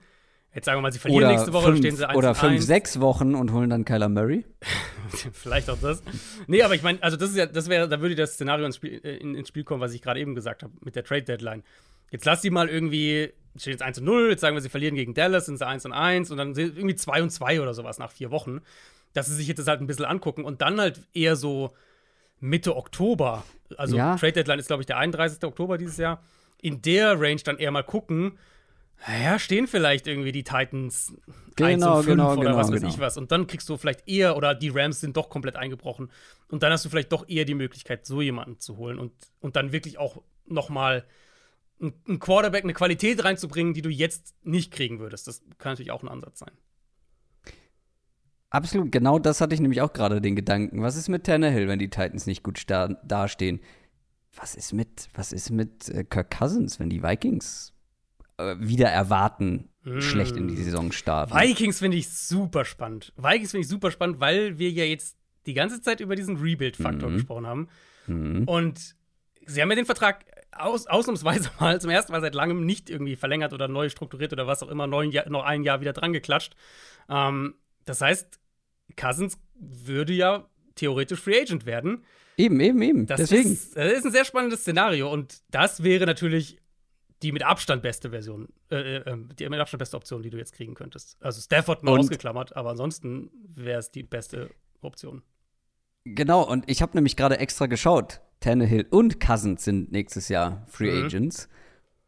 [0.56, 2.54] Jetzt sagen wir mal, sie verlieren Oder, nächste Woche, fünf, stehen sie 1 oder fünf,
[2.54, 2.66] 1.
[2.66, 4.46] sechs Wochen und holen dann Kyler Murray.
[5.34, 6.02] Vielleicht auch das.
[6.48, 8.78] Nee, aber ich meine, also das ist ja, das wäre, da würde das Szenario ins
[8.78, 11.22] Spiel, äh, in, ins Spiel kommen, was ich gerade eben gesagt habe, mit der Trade
[11.24, 11.62] Deadline.
[12.10, 14.96] Jetzt lass die mal irgendwie, steht jetzt 1 zu 0, jetzt sagen wir, sie verlieren
[14.96, 17.76] gegen Dallas, sind sie 1 und 1 und dann sind irgendwie 2 und 2 oder
[17.76, 18.62] sowas nach vier Wochen.
[19.14, 21.72] Dass sie sich jetzt das halt ein bisschen angucken und dann halt eher so
[22.40, 23.44] Mitte Oktober,
[23.78, 24.16] also Ja.
[24.18, 25.44] Trade Deadline ist, glaube ich, der 31.
[25.44, 26.22] Oktober dieses Jahr,
[26.62, 28.38] in der Range dann eher mal gucken,
[29.08, 31.14] naja, stehen vielleicht irgendwie die Titans
[31.60, 32.94] 1 Genau, und 5 genau, oder genau, was weiß genau.
[32.94, 33.18] ich was.
[33.18, 36.10] Und dann kriegst du vielleicht eher, oder die Rams sind doch komplett eingebrochen.
[36.48, 39.56] Und dann hast du vielleicht doch eher die Möglichkeit, so jemanden zu holen und, und
[39.56, 41.06] dann wirklich auch noch mal
[41.82, 45.28] ein, ein Quarterback, eine Qualität reinzubringen, die du jetzt nicht kriegen würdest.
[45.28, 46.52] Das kann natürlich auch ein Ansatz sein.
[48.54, 50.84] Absolut, genau das hatte ich nämlich auch gerade den Gedanken.
[50.84, 53.60] Was ist mit Tannehill, wenn die Titans nicht gut dastehen?
[54.36, 57.74] Was ist mit, was ist mit äh, Kirk Cousins, wenn die Vikings
[58.38, 60.02] äh, wieder erwarten, mm.
[60.02, 61.34] schlecht in die Saison starten.
[61.34, 63.12] Vikings finde ich super spannend.
[63.18, 67.10] Vikings finde ich super spannend, weil wir ja jetzt die ganze Zeit über diesen Rebuild-Faktor
[67.10, 67.14] mhm.
[67.16, 67.70] gesprochen haben.
[68.06, 68.44] Mhm.
[68.46, 68.96] Und
[69.48, 73.16] sie haben ja den Vertrag aus, ausnahmsweise mal zum ersten Mal seit langem nicht irgendwie
[73.16, 76.56] verlängert oder neu strukturiert oder was auch immer, neun noch ein Jahr wieder dran geklatscht.
[77.10, 78.40] Ähm, das heißt,
[78.96, 82.04] Cousins würde ja theoretisch Free Agent werden.
[82.38, 83.06] Eben, eben, eben.
[83.06, 83.54] Das Deswegen.
[83.54, 86.58] Ist, das ist ein sehr spannendes Szenario und das wäre natürlich
[87.22, 90.38] die mit Abstand beste Version, äh, äh, ähm, die mit Abstand beste Option, die du
[90.38, 91.18] jetzt kriegen könntest.
[91.22, 94.50] Also Stafford mal und ausgeklammert, aber ansonsten wäre es die beste
[94.82, 95.24] Option.
[96.06, 98.20] Genau, und ich habe nämlich gerade extra geschaut.
[98.42, 101.06] Tannehill und Cousins sind nächstes Jahr Free mhm.
[101.06, 101.48] Agents.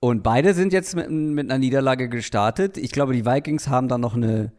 [0.02, 2.78] Und beide sind jetzt mit, mit, einer Niederlage gestartet.
[2.78, 4.52] Ich glaube, die Vikings haben da noch eine,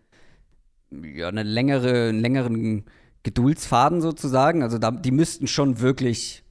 [0.91, 2.85] ja, eine längere, einen längeren
[3.23, 4.63] Geduldsfaden sozusagen.
[4.63, 6.45] Also da, die müssten schon wirklich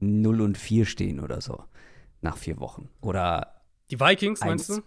[0.00, 1.62] 0 und 4 stehen oder so.
[2.20, 2.88] Nach vier Wochen.
[3.00, 3.62] Oder.
[3.90, 4.82] Die Vikings, meinst du?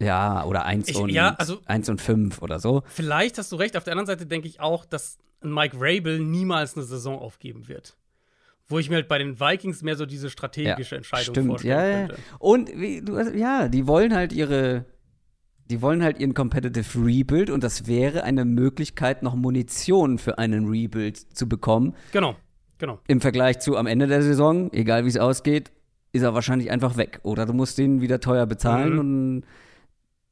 [0.00, 2.82] Ja, oder 1 und, ja, also, 1 und 5 oder so.
[2.86, 3.76] Vielleicht hast du recht.
[3.76, 7.96] Auf der anderen Seite denke ich auch, dass Mike Rabel niemals eine Saison aufgeben wird.
[8.66, 12.00] Wo ich mir halt bei den Vikings mehr so diese strategische ja, Entscheidung stimmt, vorstellen
[12.02, 12.14] ja, könnte.
[12.14, 12.36] Ja.
[12.38, 14.84] Und wie, du, ja, die wollen halt ihre,
[15.70, 20.68] die wollen halt ihren Competitive Rebuild und das wäre eine Möglichkeit, noch Munition für einen
[20.68, 21.94] Rebuild zu bekommen.
[22.12, 22.36] Genau,
[22.78, 22.98] genau.
[23.06, 25.70] Im Vergleich zu am Ende der Saison, egal wie es ausgeht,
[26.12, 27.20] ist er wahrscheinlich einfach weg.
[27.22, 28.98] Oder du musst den wieder teuer bezahlen mhm.
[28.98, 29.44] und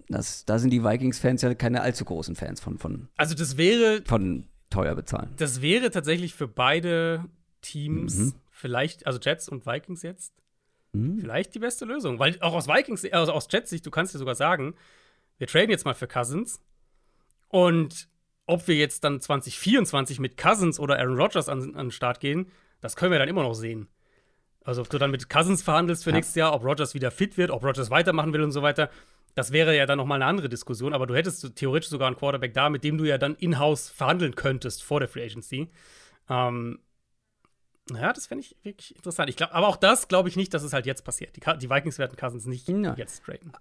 [0.08, 2.78] das, da sind die Vikings-Fans ja keine allzu großen Fans von.
[2.78, 5.30] von also das wäre von teuer bezahlen.
[5.36, 7.24] Das wäre tatsächlich für beide
[7.60, 8.34] Teams mhm.
[8.50, 10.32] vielleicht, also Jets und Vikings jetzt,
[10.92, 11.20] mhm.
[11.20, 12.18] vielleicht die beste Lösung.
[12.18, 14.74] Weil auch aus Vikings, also aus Jets Sicht, du kannst dir sogar sagen,
[15.38, 16.60] wir traden jetzt mal für Cousins
[17.48, 18.08] und
[18.46, 22.50] ob wir jetzt dann 2024 mit Cousins oder Aaron Rodgers an, an den Start gehen,
[22.80, 23.88] das können wir dann immer noch sehen.
[24.64, 26.16] Also ob du dann mit Cousins verhandelst für ja.
[26.16, 28.90] nächstes Jahr, ob Rodgers wieder fit wird, ob Rodgers weitermachen will und so weiter.
[29.34, 32.54] Das wäre ja dann nochmal eine andere Diskussion, aber du hättest theoretisch sogar einen Quarterback
[32.54, 35.70] da, mit dem du ja dann in-house verhandeln könntest vor der Free Agency.
[36.28, 36.80] Ähm,
[37.90, 39.30] naja, das fände ich wirklich interessant.
[39.30, 41.36] Ich glaub, aber auch das glaube ich nicht, dass es halt jetzt passiert.
[41.36, 42.94] Die, die Vikings werden Cousins nicht ja.
[42.96, 43.52] jetzt traden.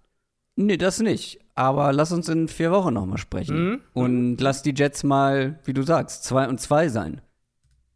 [0.58, 1.40] Nee, das nicht.
[1.54, 3.70] Aber lass uns in vier Wochen nochmal sprechen.
[3.70, 3.82] Mhm.
[3.94, 7.22] Und lass die Jets mal, wie du sagst, zwei und zwei sein.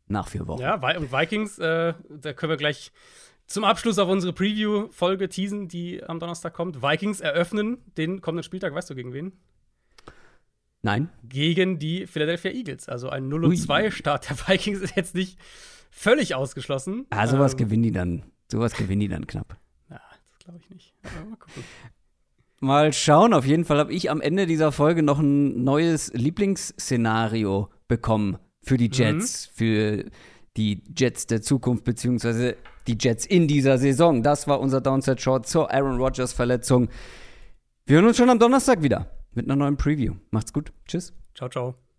[0.08, 0.62] Nach vier Wochen.
[0.62, 2.92] Ja, und Vikings, äh, da können wir gleich
[3.48, 6.84] zum Abschluss auf unsere Preview-Folge teasen, die am Donnerstag kommt.
[6.84, 8.76] Vikings eröffnen den kommenden Spieltag.
[8.76, 9.34] Weißt du, gegen wen?
[10.84, 11.10] Nein.
[11.24, 12.90] Gegen die Philadelphia Eagles.
[12.90, 15.40] Also ein 0 2 Start der Vikings ist jetzt nicht
[15.90, 17.08] völlig ausgeschlossen.
[17.10, 18.24] Ah, sowas ähm, gewinnen die dann.
[18.52, 19.58] Sowas gewinnen die dann knapp.
[19.90, 20.94] Ja, das glaube ich nicht.
[21.04, 21.64] Aber mal gucken.
[22.64, 23.34] Mal schauen.
[23.34, 28.78] Auf jeden Fall habe ich am Ende dieser Folge noch ein neues Lieblingsszenario bekommen für
[28.78, 29.58] die Jets, mhm.
[29.58, 30.06] für
[30.58, 34.22] die Jets der Zukunft, beziehungsweise die Jets in dieser Saison.
[34.22, 36.90] Das war unser Downside Short zur Aaron Rodgers Verletzung.
[37.88, 40.14] Wir hören uns schon am Donnerstag wieder mit einer neuen Preview.
[40.30, 40.72] Macht's gut.
[40.88, 41.14] Tschüss.
[41.34, 41.91] Ciao, ciao.